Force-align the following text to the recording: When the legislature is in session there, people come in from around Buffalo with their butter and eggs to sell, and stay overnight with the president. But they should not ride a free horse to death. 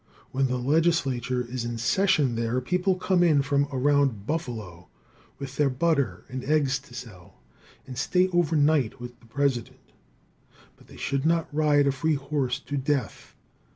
When 0.31 0.47
the 0.47 0.57
legislature 0.57 1.45
is 1.45 1.63
in 1.63 1.77
session 1.77 2.33
there, 2.33 2.59
people 2.59 2.95
come 2.95 3.21
in 3.21 3.43
from 3.43 3.67
around 3.71 4.25
Buffalo 4.25 4.87
with 5.37 5.57
their 5.57 5.69
butter 5.69 6.25
and 6.27 6.43
eggs 6.43 6.79
to 6.79 6.95
sell, 6.95 7.35
and 7.85 7.95
stay 7.95 8.27
overnight 8.29 8.99
with 8.99 9.19
the 9.19 9.27
president. 9.27 9.77
But 10.75 10.87
they 10.87 10.97
should 10.97 11.23
not 11.23 11.53
ride 11.53 11.85
a 11.85 11.91
free 11.91 12.15
horse 12.15 12.57
to 12.61 12.77
death. 12.77 13.35